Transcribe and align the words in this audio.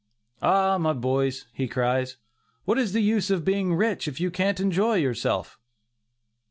"Ah! 0.41 0.79
my 0.79 0.93
boys," 0.93 1.45
he 1.53 1.67
cries, 1.67 2.17
"what 2.65 2.79
is 2.79 2.93
the 2.93 3.01
use 3.03 3.29
of 3.29 3.45
being 3.45 3.75
rich, 3.75 4.07
if 4.07 4.19
you 4.19 4.31
can't 4.31 4.59
enjoy 4.59 4.95
yourself?" 4.95 5.59